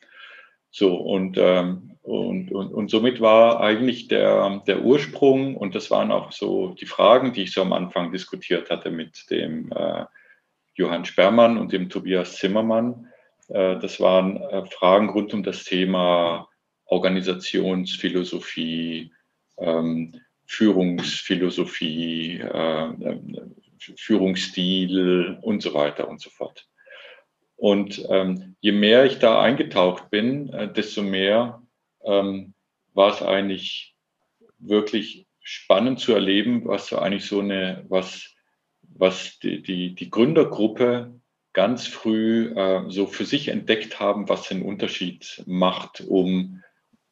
[0.71, 6.11] So, und, ähm, und, und, und somit war eigentlich der, der Ursprung, und das waren
[6.11, 10.05] auch so die Fragen, die ich so am Anfang diskutiert hatte mit dem äh,
[10.75, 13.09] Johann Spermann und dem Tobias Zimmermann,
[13.49, 16.49] das waren äh, Fragen rund um das Thema
[16.87, 19.13] Organisationsphilosophie,
[19.59, 23.19] ähm, Führungsphilosophie, äh,
[23.97, 26.67] Führungsstil und so weiter und so fort.
[27.57, 31.63] Und ähm, je mehr ich da eingetaucht bin, desto mehr
[32.05, 32.55] ähm,
[32.95, 33.95] war es eigentlich
[34.59, 38.35] wirklich spannend zu erleben, was so eigentlich so eine, was,
[38.83, 41.19] was die, die, die Gründergruppe
[41.57, 46.63] ganz früh äh, so für sich entdeckt haben, was den Unterschied macht, um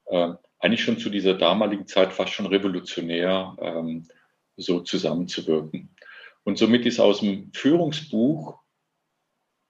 [0.04, 4.06] äh, eigentlich schon zu dieser damaligen Zeit fast schon revolutionär, ähm,
[4.56, 5.96] so zusammenzuwirken.
[6.44, 8.60] Und somit ist aus dem Führungsbuch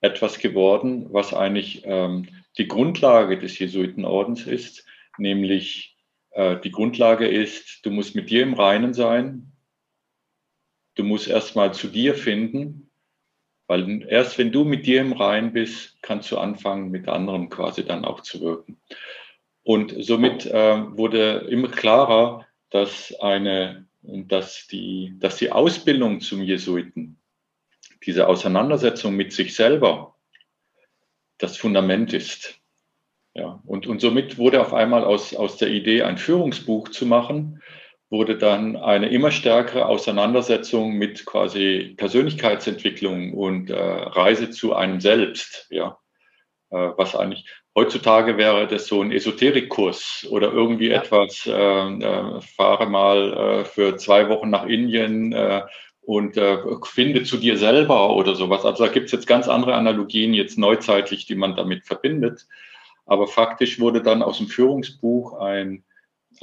[0.00, 4.84] etwas geworden, was eigentlich ähm, die Grundlage des Jesuitenordens ist,
[5.18, 5.96] nämlich
[6.32, 9.52] äh, die Grundlage ist, du musst mit dir im Reinen sein,
[10.96, 12.83] du musst erstmal zu dir finden,
[13.66, 17.84] weil erst wenn du mit dir im Reinen bist, kannst du anfangen, mit anderen quasi
[17.84, 18.78] dann auch zu wirken.
[19.62, 27.18] Und somit äh, wurde immer klarer, dass eine, dass die, dass die Ausbildung zum Jesuiten
[28.04, 30.14] diese Auseinandersetzung mit sich selber
[31.38, 32.60] das Fundament ist.
[33.34, 37.62] Ja, und, und somit wurde auf einmal aus, aus der Idee, ein Führungsbuch zu machen,
[38.10, 45.66] wurde dann eine immer stärkere Auseinandersetzung mit quasi Persönlichkeitsentwicklung und äh, Reise zu einem selbst.
[45.70, 45.98] Ja,
[46.70, 51.02] äh, was eigentlich heutzutage wäre das so ein Esoterikkurs oder irgendwie ja.
[51.02, 55.62] etwas, äh, äh, fahre mal äh, für zwei Wochen nach Indien äh,
[56.02, 58.64] und äh, finde zu dir selber oder sowas.
[58.64, 62.46] Also da gibt es jetzt ganz andere Analogien jetzt neuzeitlich, die man damit verbindet.
[63.06, 65.84] Aber faktisch wurde dann aus dem Führungsbuch ein,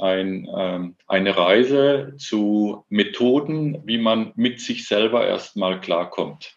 [0.00, 6.56] ein, ähm, eine Reise zu Methoden, wie man mit sich selber erstmal klarkommt.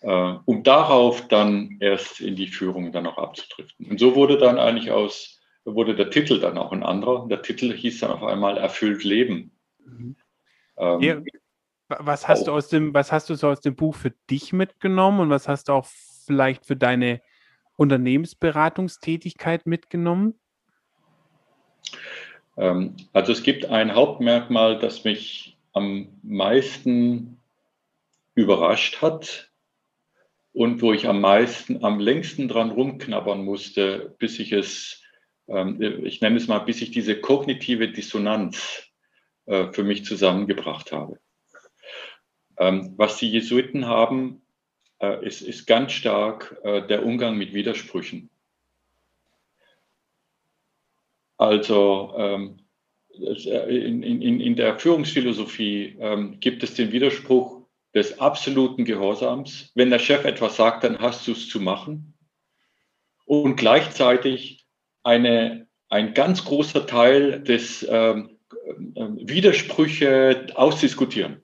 [0.00, 3.86] Äh, um darauf dann erst in die Führung dann auch abzudriften.
[3.86, 7.26] Und so wurde dann eigentlich aus, wurde der Titel dann auch ein anderer.
[7.28, 9.50] Der Titel hieß dann auf einmal Erfüllt Leben.
[9.84, 10.16] Mhm.
[10.76, 11.20] Ähm, ja,
[11.88, 12.46] was hast auch.
[12.46, 15.48] du aus dem, was hast du so aus dem Buch für dich mitgenommen und was
[15.48, 17.20] hast du auch vielleicht für deine
[17.76, 20.34] Unternehmensberatungstätigkeit mitgenommen?
[22.56, 27.38] Ähm, also es gibt ein Hauptmerkmal, das mich am meisten
[28.34, 29.50] überrascht hat
[30.52, 35.02] und wo ich am meisten, am längsten dran rumknabbern musste, bis ich es,
[35.46, 38.88] ähm, ich nenne es mal, bis ich diese kognitive Dissonanz
[39.46, 41.18] äh, für mich zusammengebracht habe.
[42.58, 44.42] Ähm, was die Jesuiten haben,
[45.00, 48.30] äh, ist, ist ganz stark äh, der Umgang mit Widersprüchen.
[51.38, 52.58] Also ähm,
[53.14, 57.62] äh, in, in, in der Führungsphilosophie ähm, gibt es den Widerspruch
[57.94, 59.72] des absoluten Gehorsams.
[59.74, 62.14] Wenn der Chef etwas sagt, dann hast du es zu machen.
[63.24, 64.66] Und gleichzeitig
[65.02, 68.38] eine, ein ganz großer Teil des ähm,
[68.94, 71.42] Widersprüche ausdiskutieren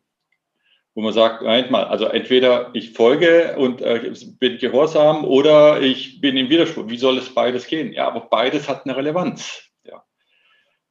[0.94, 6.20] wo man sagt, Moment mal, also entweder ich folge und äh, bin gehorsam oder ich
[6.20, 6.88] bin im Widerspruch.
[6.88, 7.92] Wie soll es beides gehen?
[7.92, 9.70] Ja, aber beides hat eine Relevanz.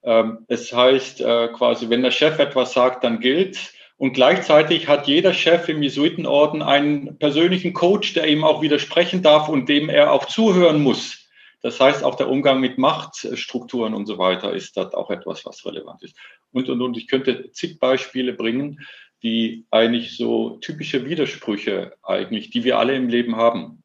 [0.04, 3.74] Ähm, es heißt äh, quasi, wenn der Chef etwas sagt, dann gilt.
[3.98, 9.48] Und gleichzeitig hat jeder Chef im Jesuitenorden einen persönlichen Coach, der ihm auch widersprechen darf
[9.48, 11.30] und dem er auch zuhören muss.
[11.62, 15.66] Das heißt, auch der Umgang mit Machtstrukturen und so weiter ist dort auch etwas, was
[15.66, 16.18] relevant ist.
[16.52, 18.82] Und, und, und ich könnte zig Beispiele bringen,
[19.24, 23.84] die eigentlich so typische Widersprüche eigentlich, die wir alle im Leben haben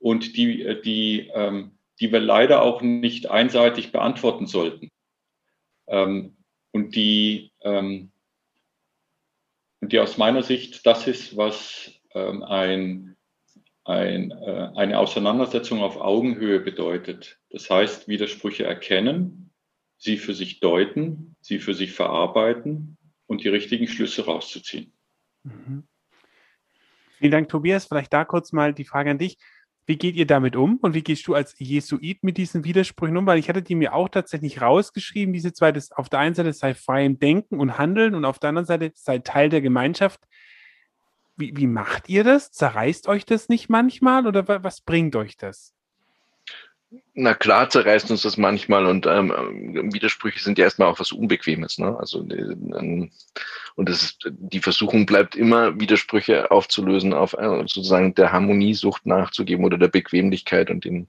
[0.00, 4.90] und die, äh, die, ähm, die wir leider auch nicht einseitig beantworten sollten.
[5.92, 6.36] Ähm,
[6.72, 8.10] und die, ähm,
[9.82, 13.16] die aus meiner Sicht das ist, was ähm, ein,
[13.84, 17.38] ein, äh, eine Auseinandersetzung auf Augenhöhe bedeutet.
[17.50, 19.52] Das heißt, Widersprüche erkennen,
[19.98, 24.92] sie für sich deuten, sie für sich verarbeiten und die richtigen Schlüsse rauszuziehen.
[25.42, 25.84] Mhm.
[27.18, 27.84] Vielen Dank, Tobias.
[27.84, 29.36] Vielleicht da kurz mal die Frage an dich.
[29.84, 33.26] Wie geht ihr damit um und wie gehst du als Jesuit mit diesen Widersprüchen um?
[33.26, 36.52] Weil ich hatte die mir auch tatsächlich rausgeschrieben, diese zwei, das auf der einen Seite
[36.52, 40.20] sei frei im Denken und Handeln und auf der anderen Seite sei Teil der Gemeinschaft.
[41.36, 42.52] Wie, wie macht ihr das?
[42.52, 45.74] Zerreißt euch das nicht manchmal oder was bringt euch das?
[47.14, 51.78] Na klar, zerreißt uns das manchmal und ähm, Widersprüche sind ja erstmal auch was Unbequemes.
[51.78, 51.96] Ne?
[51.98, 53.10] Also ähm,
[53.76, 59.64] und das ist, die Versuchung bleibt immer, Widersprüche aufzulösen, auf äh, sozusagen der Harmoniesucht nachzugeben
[59.64, 61.08] oder der Bequemlichkeit und den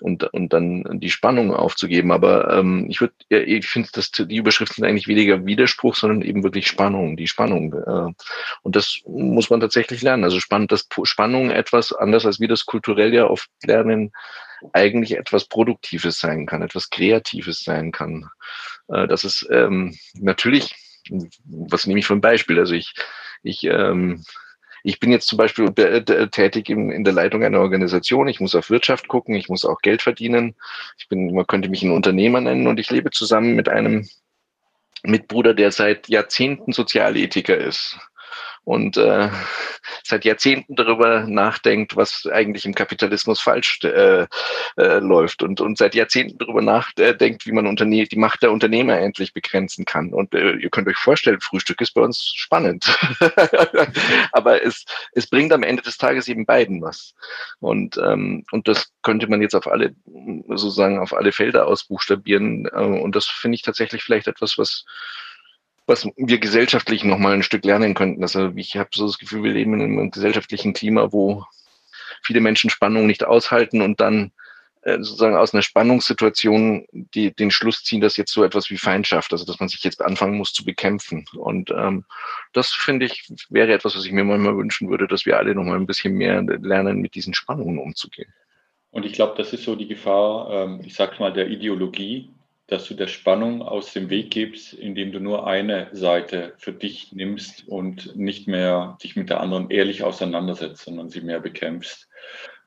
[0.00, 2.12] und, und dann die Spannung aufzugeben.
[2.12, 6.22] Aber ähm, ich würde, ja, ich finde, dass die Überschriften sind eigentlich weniger Widerspruch, sondern
[6.22, 7.74] eben wirklich Spannung, die Spannung.
[7.74, 8.12] Äh,
[8.62, 10.24] und das muss man tatsächlich lernen.
[10.24, 14.12] Also spannend, dass Spannung etwas anders als wir das kulturell ja oft lernen,
[14.72, 18.28] eigentlich etwas Produktives sein kann, etwas Kreatives sein kann.
[18.88, 20.74] Äh, das ist ähm, natürlich,
[21.44, 22.58] was nehme ich für ein Beispiel?
[22.58, 22.94] Also ich,
[23.42, 24.24] ich ähm,
[24.84, 28.28] ich bin jetzt zum Beispiel tätig in, in der Leitung einer Organisation.
[28.28, 30.54] Ich muss auf Wirtschaft gucken, ich muss auch Geld verdienen.
[30.96, 34.08] Ich bin, man könnte mich ein Unternehmer nennen und ich lebe zusammen mit einem
[35.02, 37.98] Mitbruder, der seit Jahrzehnten Sozialethiker ist
[38.68, 39.30] und äh,
[40.04, 44.26] seit Jahrzehnten darüber nachdenkt, was eigentlich im Kapitalismus falsch äh,
[44.76, 48.98] äh, läuft und, und seit Jahrzehnten darüber nachdenkt, wie man Unterne die Macht der Unternehmer
[48.98, 50.12] endlich begrenzen kann.
[50.12, 52.84] Und äh, ihr könnt euch vorstellen, Frühstück ist bei uns spannend.
[54.32, 57.14] Aber es, es bringt am Ende des Tages eben beiden was.
[57.60, 59.94] Und, ähm, und das könnte man jetzt auf alle,
[60.48, 62.66] sozusagen auf alle Felder ausbuchstabieren.
[62.66, 64.84] Äh, und das finde ich tatsächlich vielleicht etwas, was
[65.88, 68.22] was wir gesellschaftlich nochmal ein Stück lernen könnten.
[68.22, 71.44] Also ich habe so das Gefühl, wir leben in einem gesellschaftlichen Klima, wo
[72.22, 74.32] viele Menschen Spannung nicht aushalten und dann
[74.82, 79.32] äh, sozusagen aus einer Spannungssituation die, den Schluss ziehen, dass jetzt so etwas wie Feindschaft,
[79.32, 81.24] also dass man sich jetzt anfangen muss zu bekämpfen.
[81.34, 82.04] Und ähm,
[82.52, 85.76] das finde ich wäre etwas, was ich mir manchmal wünschen würde, dass wir alle nochmal
[85.76, 88.32] ein bisschen mehr lernen, mit diesen Spannungen umzugehen.
[88.90, 92.30] Und ich glaube, das ist so die Gefahr, ähm, ich sage mal, der Ideologie,
[92.68, 97.12] dass du der Spannung aus dem Weg gibst, indem du nur eine Seite für dich
[97.12, 102.08] nimmst und nicht mehr dich mit der anderen ehrlich auseinandersetzt, sondern sie mehr bekämpfst.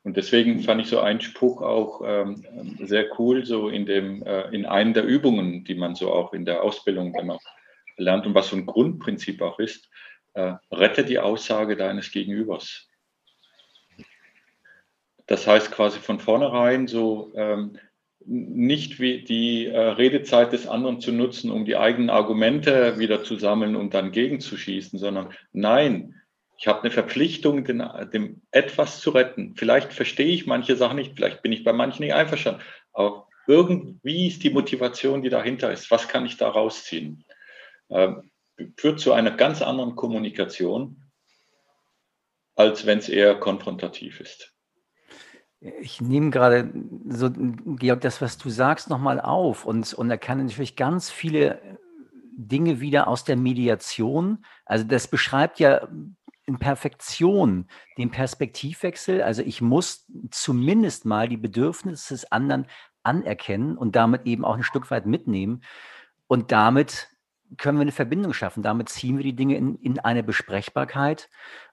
[0.03, 2.43] Und deswegen fand ich so einen Spruch auch ähm,
[2.79, 6.45] sehr cool, so in dem, äh, in einem der Übungen, die man so auch in
[6.45, 7.37] der Ausbildung immer
[7.97, 9.87] lernt und was so ein Grundprinzip auch ist,
[10.33, 12.89] äh, rette die Aussage deines Gegenübers.
[15.27, 17.77] Das heißt quasi von vornherein so, ähm,
[18.25, 23.75] nicht die äh, Redezeit des anderen zu nutzen, um die eigenen Argumente wieder zu sammeln
[23.75, 26.15] und dann gegenzuschießen, sondern nein,
[26.57, 29.55] ich habe eine Verpflichtung, den, dem etwas zu retten.
[29.55, 32.61] Vielleicht verstehe ich manche Sachen nicht, vielleicht bin ich bei manchen nicht einverstanden,
[32.93, 35.89] aber irgendwie ist die Motivation, die dahinter ist.
[35.89, 37.25] Was kann ich da rausziehen?
[37.89, 38.29] Ähm,
[38.77, 41.01] führt zu einer ganz anderen Kommunikation,
[42.55, 44.53] als wenn es eher konfrontativ ist.
[45.61, 46.73] Ich nehme gerade
[47.07, 51.61] so, Georg, das, was du sagst, nochmal auf und, und erkenne natürlich ganz viele
[52.35, 54.43] Dinge wieder aus der Mediation.
[54.65, 55.87] Also das beschreibt ja
[56.45, 57.67] in Perfektion
[57.99, 59.21] den Perspektivwechsel.
[59.21, 62.65] Also ich muss zumindest mal die Bedürfnisse des anderen
[63.03, 65.61] anerkennen und damit eben auch ein Stück weit mitnehmen.
[66.27, 67.09] Und damit
[67.57, 68.63] können wir eine Verbindung schaffen.
[68.63, 71.29] Damit ziehen wir die Dinge in, in eine Besprechbarkeit.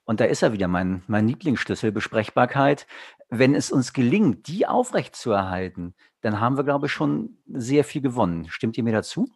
[0.09, 2.87] Und da ist er wieder mein, mein Lieblingsschlüssel, Besprechbarkeit.
[3.29, 8.47] Wenn es uns gelingt, die aufrechtzuerhalten, dann haben wir, glaube ich, schon sehr viel gewonnen.
[8.49, 9.29] Stimmt ihr mir dazu?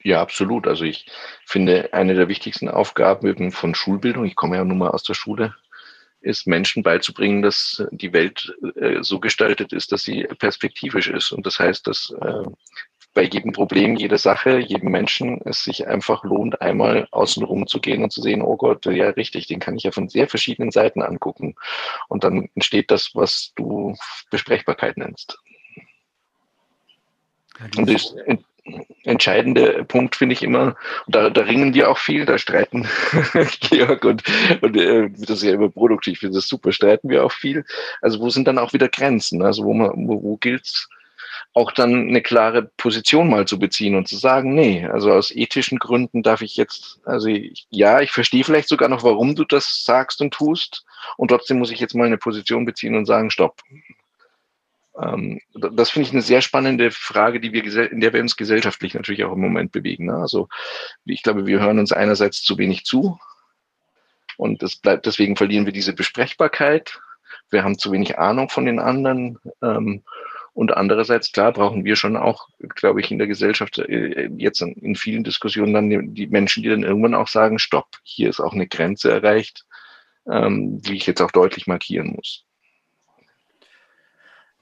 [0.00, 0.68] Ja, absolut.
[0.68, 1.10] Also ich
[1.44, 5.56] finde, eine der wichtigsten Aufgaben von Schulbildung, ich komme ja nun mal aus der Schule,
[6.20, 11.32] ist Menschen beizubringen, dass die Welt äh, so gestaltet ist, dass sie perspektivisch ist.
[11.32, 12.44] Und das heißt, dass äh,
[13.16, 18.04] bei jedem Problem, jeder Sache, jedem Menschen es sich einfach lohnt, einmal außenrum zu gehen
[18.04, 21.00] und zu sehen, oh Gott, ja richtig, den kann ich ja von sehr verschiedenen Seiten
[21.00, 21.56] angucken.
[22.08, 23.96] Und dann entsteht das, was du
[24.30, 25.38] Besprechbarkeit nennst.
[27.78, 28.14] Und das
[29.04, 30.76] entscheidende Punkt finde ich immer,
[31.06, 32.86] da, da ringen wir auch viel, da streiten
[33.60, 34.24] Georg und,
[34.60, 37.64] und äh, das ist ja immer produktiv, ich finde das super, streiten wir auch viel.
[38.02, 39.42] Also wo sind dann auch wieder Grenzen?
[39.42, 40.90] Also wo man, wo, wo gilt's
[41.56, 45.78] auch dann eine klare Position mal zu beziehen und zu sagen, nee, also aus ethischen
[45.78, 49.82] Gründen darf ich jetzt, also ich, ja, ich verstehe vielleicht sogar noch, warum du das
[49.82, 50.84] sagst und tust
[51.16, 53.62] und trotzdem muss ich jetzt mal eine Position beziehen und sagen, stopp.
[55.00, 58.92] Ähm, das finde ich eine sehr spannende Frage, die wir, in der wir uns gesellschaftlich
[58.92, 60.04] natürlich auch im Moment bewegen.
[60.04, 60.16] Ne?
[60.16, 60.50] Also
[61.06, 63.18] ich glaube, wir hören uns einerseits zu wenig zu
[64.36, 67.00] und das bleibt, deswegen verlieren wir diese Besprechbarkeit.
[67.48, 69.38] Wir haben zu wenig Ahnung von den anderen.
[69.62, 70.02] Ähm,
[70.56, 74.96] und andererseits, klar, brauchen wir schon auch, glaube ich, in der Gesellschaft äh, jetzt in
[74.96, 78.66] vielen Diskussionen dann die Menschen, die dann irgendwann auch sagen, stopp, hier ist auch eine
[78.66, 79.66] Grenze erreicht,
[80.26, 82.46] ähm, die ich jetzt auch deutlich markieren muss.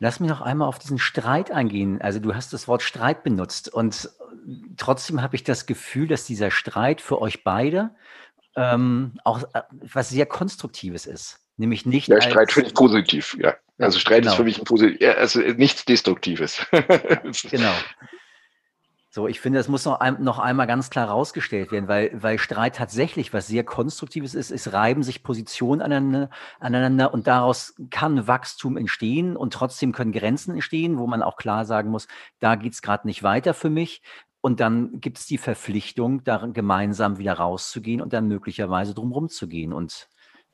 [0.00, 2.02] Lass mich noch einmal auf diesen Streit eingehen.
[2.02, 4.10] Also du hast das Wort Streit benutzt und
[4.76, 7.94] trotzdem habe ich das Gefühl, dass dieser Streit für euch beide
[8.56, 11.43] ähm, auch äh, was sehr Konstruktives ist.
[11.56, 12.08] Nämlich nicht.
[12.08, 13.54] Ja, Streit finde ich positiv, ja.
[13.78, 14.32] Also Streit genau.
[14.32, 16.66] ist für mich ein positiv, ja, also nichts Destruktives.
[17.50, 17.72] genau.
[19.10, 22.36] So, ich finde, das muss noch, ein, noch einmal ganz klar rausgestellt werden, weil, weil
[22.36, 24.50] Streit tatsächlich was sehr Konstruktives ist.
[24.50, 30.54] Es reiben sich Positionen aneinander, aneinander und daraus kann Wachstum entstehen und trotzdem können Grenzen
[30.54, 32.08] entstehen, wo man auch klar sagen muss,
[32.40, 34.02] da geht es gerade nicht weiter für mich.
[34.40, 39.46] Und dann gibt es die Verpflichtung, da gemeinsam wieder rauszugehen und dann möglicherweise drumherum zu
[39.46, 39.72] gehen.
[39.72, 40.08] Und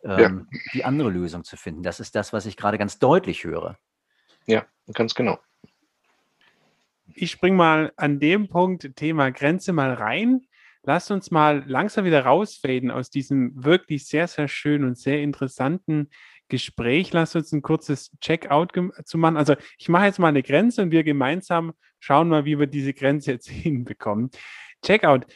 [0.05, 0.59] ähm, ja.
[0.73, 1.83] die andere Lösung zu finden.
[1.83, 3.79] Das ist das, was ich gerade ganz deutlich höre.
[4.47, 5.39] Ja, ganz genau.
[7.15, 10.43] Ich springe mal an dem Punkt Thema Grenze mal rein.
[10.83, 16.09] Lasst uns mal langsam wieder rausfaden aus diesem wirklich sehr, sehr schönen und sehr interessanten
[16.49, 17.13] Gespräch.
[17.13, 18.73] Lasst uns ein kurzes Checkout
[19.05, 19.37] zu machen.
[19.37, 22.95] Also ich mache jetzt mal eine Grenze und wir gemeinsam schauen mal, wie wir diese
[22.95, 24.31] Grenze jetzt hinbekommen.
[24.83, 25.27] Checkout.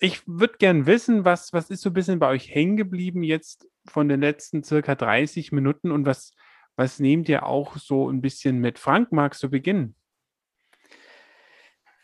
[0.00, 3.66] ich würde gern wissen, was, was ist so ein bisschen bei euch hängen geblieben jetzt
[3.90, 6.32] von den letzten circa 30 Minuten und was,
[6.76, 8.78] was nehmt ihr auch so ein bisschen mit?
[8.78, 9.94] Frank, magst du beginnen?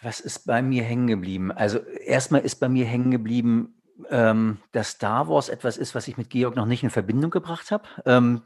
[0.03, 1.51] Was ist bei mir hängen geblieben?
[1.51, 6.17] Also erstmal ist bei mir hängen geblieben, ähm, dass Star Wars etwas ist, was ich
[6.17, 7.85] mit Georg noch nicht in Verbindung gebracht habe.
[8.05, 8.43] Ähm,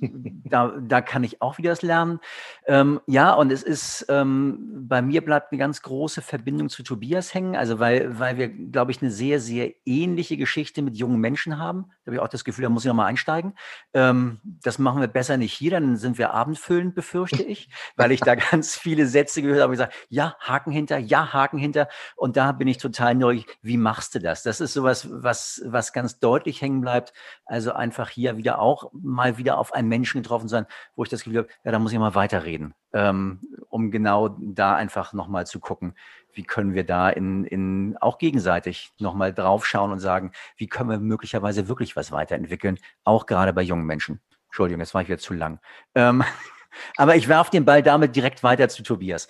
[0.44, 2.20] da, da kann ich auch wieder das lernen.
[2.66, 7.34] Ähm, ja, und es ist, ähm, bei mir bleibt eine ganz große Verbindung zu Tobias
[7.34, 11.58] hängen, also weil, weil wir, glaube ich, eine sehr, sehr ähnliche Geschichte mit jungen Menschen
[11.58, 11.86] haben.
[12.04, 13.54] Da habe ich auch das Gefühl, da muss ich nochmal einsteigen.
[13.92, 18.20] Ähm, das machen wir besser nicht hier, dann sind wir abendfüllend, befürchte ich, weil ich
[18.20, 21.88] da ganz viele Sätze gehört habe und gesagt, ja, Haken hinter, ja, Haken hinter.
[22.16, 23.42] Und da bin ich total neu.
[23.60, 24.42] Wie machst du das?
[24.42, 27.12] Das ist so sowas, was, was ganz deutlich hängen bleibt.
[27.44, 31.24] Also einfach hier wieder auch mal wieder auf einen Menschen getroffen sein, wo ich das
[31.24, 35.60] Gefühl habe, ja, da muss ich mal weiterreden, ähm, um genau da einfach nochmal zu
[35.60, 35.94] gucken,
[36.32, 40.98] wie können wir da in, in auch gegenseitig nochmal draufschauen und sagen, wie können wir
[40.98, 44.20] möglicherweise wirklich was weiterentwickeln, auch gerade bei jungen Menschen.
[44.46, 45.60] Entschuldigung, jetzt war ich wieder zu lang.
[45.94, 46.22] Ähm,
[46.96, 49.28] aber ich werfe den Ball damit direkt weiter zu Tobias.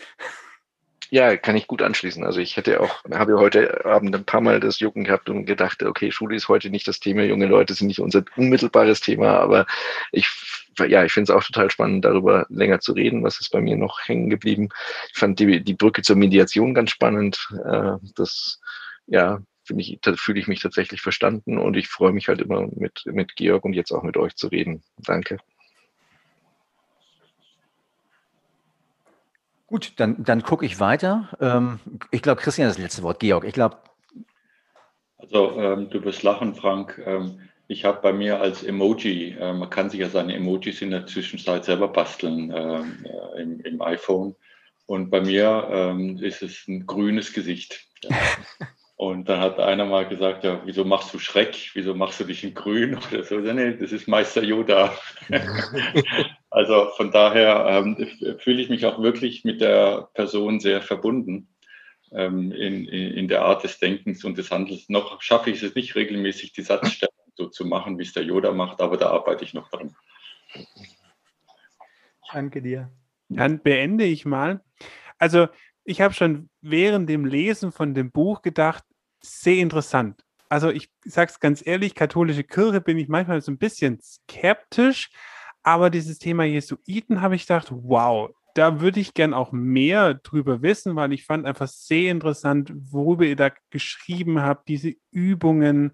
[1.11, 2.25] Ja, kann ich gut anschließen.
[2.25, 5.83] Also ich hätte auch, habe heute Abend ein paar Mal das Jucken gehabt und gedacht,
[5.83, 9.67] okay, Schule ist heute nicht das Thema, junge Leute sind nicht unser unmittelbares Thema, aber
[10.11, 10.29] ich,
[10.89, 13.23] ja, ich finde es auch total spannend, darüber länger zu reden.
[13.23, 14.69] Was ist bei mir noch hängen geblieben?
[15.13, 17.49] Ich fand die, die Brücke zur Mediation ganz spannend.
[17.65, 18.61] Äh, das,
[19.07, 22.67] ja, finde ich, da fühle ich mich tatsächlich verstanden und ich freue mich halt immer
[22.75, 24.83] mit, mit Georg und jetzt auch mit euch zu reden.
[24.99, 25.39] Danke.
[29.67, 31.29] Gut, dann, dann gucke ich weiter.
[31.41, 33.19] Ähm, ich glaube, Christian das letzte Wort.
[33.21, 33.79] Georg, ich glaube.
[35.19, 37.03] Also, ähm, du wirst lachen, Frank.
[37.05, 40.91] Ähm, ich habe bei mir als Emoji, äh, man kann sich ja seine Emojis in
[40.91, 44.37] der Zwischenzeit selber basteln ähm, äh, im, im, iPhone.
[44.87, 47.89] Und bei mir ähm, ist es ein grünes Gesicht.
[48.05, 48.11] Ja.
[48.97, 51.70] Und dann hat einer mal gesagt, ja, wieso machst du Schreck?
[51.74, 52.97] Wieso machst du dich in grün?
[53.12, 54.97] Oder so, nee, das ist Meister Yoda.
[56.51, 61.55] also von daher ähm, fühle ich mich auch wirklich mit der Person sehr verbunden
[62.12, 64.88] ähm, in, in, der Art des Denkens und des Handels.
[64.88, 68.53] Noch schaffe ich es nicht regelmäßig, die Satzstellung so zu machen, wie es der Yoda
[68.53, 69.94] macht, aber da arbeite ich noch dran.
[72.32, 72.90] Danke dir.
[73.28, 74.64] Dann beende ich mal.
[75.18, 75.49] Also
[75.87, 78.84] ich habe schon während dem Lesen von dem Buch gedacht,
[79.22, 80.22] sehr interessant.
[80.49, 85.11] Also ich sage es ganz ehrlich, katholische Kirche bin ich manchmal so ein bisschen skeptisch,
[85.62, 90.62] aber dieses Thema Jesuiten habe ich gedacht, wow, da würde ich gern auch mehr drüber
[90.62, 95.93] wissen, weil ich fand einfach sehr interessant, worüber ihr da geschrieben habt, diese Übungen.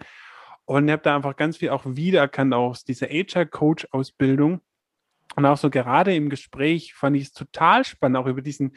[0.65, 4.61] Und ihr habt da einfach ganz viel auch wiedererkannt aus dieser HR-Coach-Ausbildung.
[5.35, 8.77] Und auch so gerade im Gespräch fand ich es total spannend, auch über diesen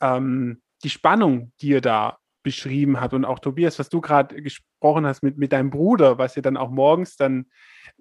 [0.00, 5.06] ähm, die Spannung, die ihr da beschrieben habt und auch Tobias, was du gerade gesprochen
[5.06, 7.46] hast mit, mit deinem Bruder, was ihr dann auch morgens dann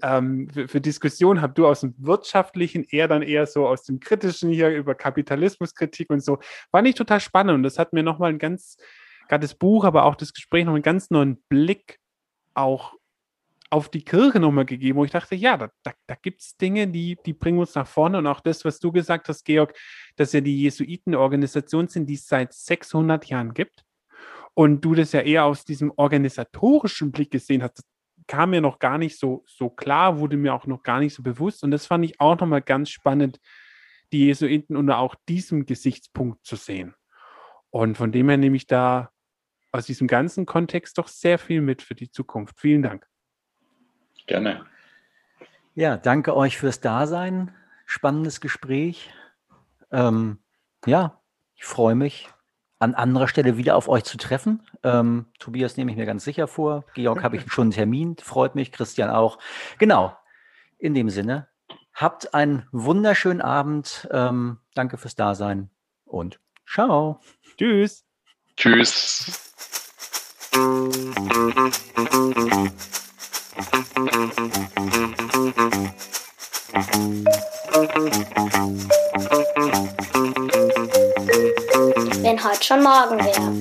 [0.03, 3.99] ähm, für, für Diskussionen habt, du aus dem Wirtschaftlichen, er dann eher so aus dem
[3.99, 6.39] Kritischen hier über Kapitalismuskritik und so,
[6.71, 7.55] fand ich total spannend.
[7.55, 8.77] Und das hat mir nochmal ein ganz,
[9.27, 11.99] gerade das Buch, aber auch das Gespräch noch einen ganz neuen Blick
[12.53, 12.93] auch
[13.69, 16.87] auf die Kirche nochmal gegeben, wo ich dachte, ja, da, da, da gibt es Dinge,
[16.87, 18.17] die, die bringen uns nach vorne.
[18.17, 19.77] Und auch das, was du gesagt hast, Georg,
[20.15, 23.83] dass ja die Jesuiten Organisation sind, die es seit 600 Jahren gibt.
[24.53, 27.83] Und du das ja eher aus diesem organisatorischen Blick gesehen hast,
[28.25, 31.23] kam mir noch gar nicht so, so klar, wurde mir auch noch gar nicht so
[31.23, 31.63] bewusst.
[31.63, 33.39] Und das fand ich auch nochmal ganz spannend,
[34.11, 36.93] die Jesuiten unter auch diesem Gesichtspunkt zu sehen.
[37.69, 39.11] Und von dem her nehme ich da
[39.71, 42.59] aus diesem ganzen Kontext doch sehr viel mit für die Zukunft.
[42.59, 43.06] Vielen Dank.
[44.27, 44.65] Gerne.
[45.73, 47.53] Ja, danke euch fürs Dasein.
[47.85, 49.09] Spannendes Gespräch.
[49.91, 50.39] Ähm,
[50.85, 51.21] ja,
[51.55, 52.29] ich freue mich,
[52.79, 54.61] an anderer Stelle wieder auf euch zu treffen.
[54.83, 56.83] Ähm, Tobias nehme ich mir ganz sicher vor.
[56.93, 58.17] Georg habe ich schon einen Termin.
[58.17, 58.71] Freut mich.
[58.71, 59.39] Christian auch.
[59.79, 60.15] Genau.
[60.77, 61.47] In dem Sinne,
[61.93, 64.07] habt einen wunderschönen Abend.
[64.11, 65.69] Ähm, danke fürs Dasein
[66.05, 67.21] und ciao.
[67.57, 68.05] Tschüss.
[68.55, 69.43] Tschüss.
[82.21, 83.53] Wenn heute schon morgen wäre.